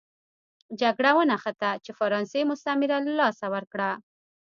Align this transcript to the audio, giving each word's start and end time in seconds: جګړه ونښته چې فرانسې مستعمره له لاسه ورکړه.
جګړه 0.81 1.11
ونښته 1.15 1.69
چې 1.83 1.91
فرانسې 1.99 2.41
مستعمره 2.51 2.97
له 3.05 3.13
لاسه 3.21 3.45
ورکړه. 3.55 3.91